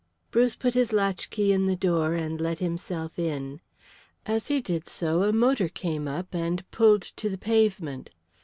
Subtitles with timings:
[0.31, 3.61] Bruce put his latchkey in the door and let himself in.
[4.25, 8.09] As he did so a motor came up and pulled to the pavement.